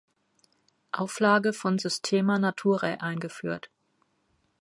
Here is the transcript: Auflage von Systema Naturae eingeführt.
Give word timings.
Auflage 0.91 1.53
von 1.53 1.77
Systema 1.77 2.39
Naturae 2.39 2.99
eingeführt. 3.01 3.69